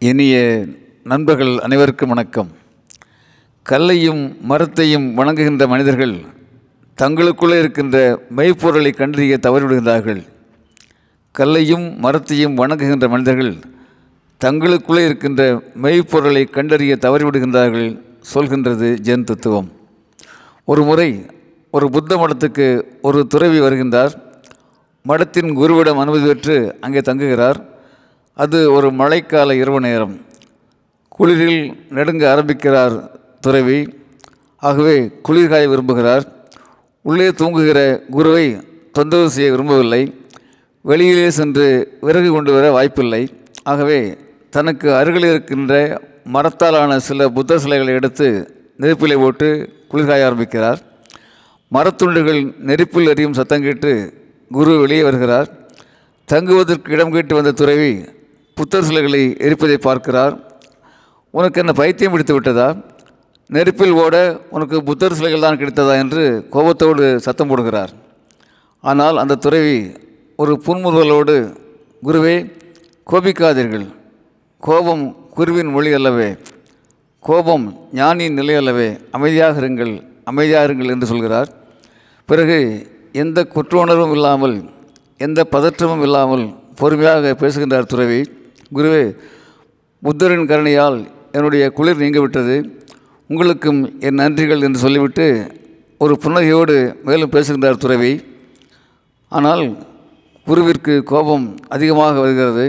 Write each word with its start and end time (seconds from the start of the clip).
இனிய 0.00 0.64
நண்பர்கள் 1.04 1.58
அனைவருக்கும் 1.58 2.08
வணக்கம். 2.08 2.50
கல்லையும் 3.62 4.36
மரத்தையும் 4.42 5.18
வணங்குகின்ற 5.18 5.66
மனிதர்கள் 5.68 6.24
தங்களுக்குள்ளே 6.98 7.58
இருக்கின்ற 7.58 8.22
மெய்ப்பொருளை 8.36 8.90
கண்டறிய 8.90 9.38
தவறிவிடுகிறார்கள். 9.42 10.26
கல்லையும் 11.32 11.98
மரத்தையும் 11.98 12.56
வணங்குகின்ற 12.56 13.08
மனிதர்கள் 13.08 13.56
தங்களுக்குள்ளே 14.44 15.04
இருக்கின்ற 15.04 15.62
மெய்ப்பொருளை 15.82 16.44
கண்டறிய 16.44 16.98
தவறிவிடுகின்றார்கள் 17.00 18.02
சொல்கின்றது 18.34 18.98
ஜென் 19.00 19.24
தத்துவம். 19.24 19.72
ஒரு 20.64 20.82
முறை 20.82 21.26
ஒரு 21.70 21.90
புத்த 21.90 22.16
மடத்துக்கு 22.16 22.82
ஒரு 23.02 23.26
துறவி 23.26 23.60
வருகின்றார். 23.60 24.10
மடத்தின் 25.08 25.50
குருவிடம் 25.58 25.98
அனுமதி 25.98 26.26
பெற்று 26.26 26.76
அங்கே 26.80 26.98
தங்குகிறார். 26.98 27.67
அது 28.42 28.72
ஒரு 28.72 28.88
மழைக்கால 28.90 29.52
இரவு 29.52 29.80
நேரம். 29.80 30.20
குளிரில் 31.18 31.76
நெடுங்க 31.90 32.30
ஆரம்பிக்கிறார் 32.30 32.94
துறவி. 33.40 33.78
ஆகவே 34.56 35.10
குளிர்காய 35.28 35.64
விரும்புகிறார். 35.68 36.24
உள்ளே 37.02 37.32
தூங்குகிற 37.32 38.02
குருவை 38.10 38.44
தொந்தரவு 38.92 39.30
செய்ய 39.30 39.50
விரும்பவில்லை. 39.50 40.02
வெளியிலே 40.82 41.30
சென்று 41.30 41.96
விறகு 42.00 42.30
கொண்டு 42.30 42.52
வர 42.52 42.70
வாய்ப்பில்லை. 42.70 43.22
ஆகவே 43.62 44.16
தனக்கு 44.50 44.94
அருகில் 44.94 45.24
இருக்கின்ற 45.24 46.00
மரத்தாலான 46.24 46.98
சில 46.98 47.28
புத்த 47.28 47.58
சிலைகளை 47.58 47.94
எடுத்து 47.94 48.28
நெருப்பிலை 48.76 49.16
போட்டு 49.16 49.48
குளிர்காய 49.90 50.24
ஆரம்பிக்கிறார். 50.24 50.78
மரத்துண்டுகள் 51.72 52.54
நெருப்பில் 52.58 53.08
எரியும் 53.08 53.32
சத்தம் 53.32 53.62
கேட்டு 53.62 54.12
குரு 54.48 54.78
வெளியே 54.78 55.02
வருகிறார். 55.02 55.48
தங்குவதற்கு 56.24 56.92
இடம் 56.92 57.10
கேட்டு 57.10 57.34
வந்த 57.34 57.52
துறவி 57.52 57.92
புத்தர் 58.58 58.86
சிலைகளை 58.86 59.20
எரிப்பதை 59.46 59.76
பார்க்கிறார். 59.86 60.34
உனக்கு 61.38 61.60
என்ன 61.62 61.72
பைத்தியம் 61.80 62.12
பிடித்து 62.14 62.34
விட்டதா? 62.36 62.68
நெருப்பில் 63.56 63.94
ஓட 64.02 64.16
உனக்கு 64.54 64.76
புத்தர் 64.88 65.16
சிலைகள் 65.18 65.44
தான் 65.44 65.58
கிடைத்ததா 65.60 65.94
என்று 66.02 66.22
கோபத்தோடு 66.54 67.04
சத்தம் 67.26 67.50
போடுகிறார். 67.50 67.92
ஆனால் 68.84 69.16
அந்த 69.22 69.38
துறவி 69.44 69.76
ஒரு 70.42 70.52
புன்முறுவலோடு 70.66 71.36
குருவே 72.06 72.34
கோபிக்காதீர்கள். 73.10 73.86
கோபம் 74.62 75.04
குருவின் 75.36 75.72
மொழி 75.76 75.90
அல்லவே. 75.98 76.28
கோபம் 77.24 77.66
ஞானியின் 78.00 78.38
நிலை 78.40 78.56
அல்லவே. 78.60 78.88
அமைதியாக 79.18 79.60
இருங்கள் 79.62 79.94
அமைதியாக 80.30 80.66
இருங்கள் 80.68 80.92
என்று 80.94 81.10
சொல்கிறார். 81.12 81.50
பிறகு 82.28 82.58
எந்த 83.22 83.38
குற்ற 83.54 83.74
உணர்வும் 83.84 84.14
இல்லாமல் 84.16 84.56
எந்த 85.26 85.40
பதற்றமும் 85.54 86.02
இல்லாமல் 86.08 86.44
பொறுமையாக 86.80 87.30
பேசுகின்றார் 87.42 87.92
துறவி. 87.92 88.20
குருவே 88.76 89.04
புத்தரின் 90.02 90.48
கருணையால் 90.50 90.98
என்னுடைய 91.32 91.64
குளிர் 91.78 92.02
நீங்கிவிட்டது. 92.02 92.56
உங்களுக்கும் 93.30 93.80
என் 94.00 94.20
நன்றிகள் 94.22 94.64
என்று 94.66 94.78
சொல்லிவிட்டு 94.78 95.26
ஒரு 95.98 96.14
புன்னகையோடு 96.22 96.76
மேலும் 97.04 97.32
பேசுகின்றார் 97.34 97.82
துறவி. 97.84 98.12
ஆனால் 99.28 99.64
குருவிற்கு 100.46 100.94
கோபம் 101.12 101.46
அதிகமாக 101.68 102.20
வருகிறது. 102.24 102.66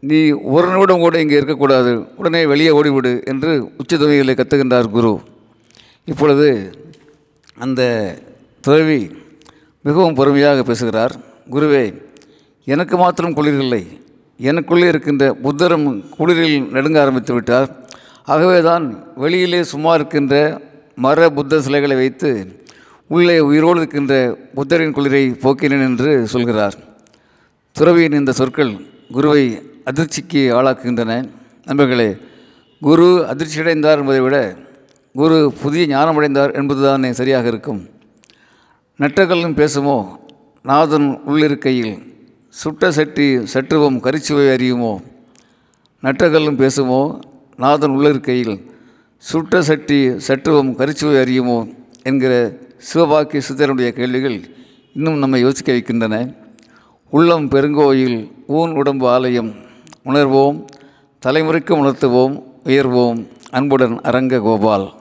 நீ 0.00 0.18
ஒரு 0.54 0.66
நிமிடம் 0.72 1.04
கூட 1.04 1.20
இங்கே 1.20 1.38
இருக்கக்கூடாது. 1.40 1.92
உடனே 2.16 2.46
வெளியே 2.46 2.70
ஓடிவிடு 2.70 3.12
என்று 3.24 3.52
உச்சத்துவைகளை 3.80 4.34
கத்துகின்றார் 4.40 4.90
குரு. 4.96 5.14
இப்பொழுது 6.04 6.48
அந்த 7.64 7.82
துறவி 8.60 9.00
மிகவும் 9.86 10.14
பொறுமையாக 10.14 10.62
பேசுகிறார். 10.62 11.14
குருவே 11.50 11.82
எனக்கு 12.64 12.96
மாத்திரம் 12.96 13.36
குளிர்கில்லை 13.36 13.82
எனக்குள்ளே 14.40 14.88
இருக்கின்ற 14.88 15.34
புத்தரும் 15.34 16.04
குளிரில் 16.18 16.70
நடுங்க 16.70 17.00
ஆரம்பித்து 17.00 17.34
விட்டார். 17.34 17.70
ஆகவே 18.24 18.60
தான் 18.60 19.04
வெளியிலே 19.14 19.62
சும்மா 19.62 19.94
இருக்கின்ற 19.94 20.60
மர 20.94 21.30
புத்த 21.30 21.60
சிலைகளை 21.60 21.96
வைத்து 21.96 22.30
உள்ளே 23.08 23.38
உயிரோடு 23.38 23.78
இருக்கின்ற 23.80 24.38
புத்தரின் 24.54 24.94
குளிரை 24.94 25.22
போக்கினேன் 25.44 25.84
என்று 25.88 26.26
சொல்கிறார். 26.26 26.74
துறவியின் 27.72 28.12
இந்த 28.12 28.32
சொற்கள் 28.32 28.72
குருவை 29.12 29.62
அதிர்ச்சிக்கு 29.84 30.42
ஆளாக்குகின்றன. 30.58 31.30
நண்பர்களே 31.64 32.16
குரு 32.80 33.26
அதிர்ச்சியடைந்தார் 33.32 34.00
என்பதை 34.00 34.20
விட 34.20 34.56
குரு 35.14 35.52
புதிய 35.62 35.96
ஞானமடைந்தார் 35.96 36.52
என்பதுதானே 36.54 37.10
சரியாக 37.10 37.48
இருக்கும். 37.48 37.88
நட்டகல்லும் 39.00 39.56
பேசுமோ? 39.60 40.18
நாதன் 40.62 41.20
உள்ளிருக்கையில் 41.26 41.94
சுட்ட 42.48 42.92
சட்டி 42.92 43.36
சற்றுவம் 43.36 44.00
கரிச்சுவை 44.00 44.54
அறியுமோ? 44.54 45.00
நட்டகல்லும் 46.02 46.56
பேசுமோ? 46.56 47.20
நாதன் 47.56 47.90
உள்ளிருக்கையில் 47.90 48.70
சுட்ட 49.16 49.62
சட்டி 49.62 50.08
சற்றுவம் 50.08 50.72
கரிச்சுவை 50.78 51.20
அறியுமோ? 51.20 51.74
என்கிற 52.02 52.58
சிவபாக்கிய 52.94 53.40
சித்தருடைய 53.48 53.90
கேள்விகள் 53.90 54.40
இன்னும் 54.94 55.18
நம்மை 55.18 55.40
யோசிக்க 55.40 55.72
வைக்கின்றன. 55.72 56.34
உள்ளம் 57.10 57.48
பெருங்கோயில் 57.48 58.32
ஊன் 58.46 58.70
உடம்பு 58.70 59.08
ஆலயம் 59.08 59.54
உணர்வோம் 60.04 60.64
தலைமுறைக்கு 61.26 61.74
உணர்த்துவோம் 61.74 62.42
உயர்வோம் 62.64 63.26
அன்புடன் 63.50 64.00
அரங்க 64.00 64.40
கோபால். 64.40 64.94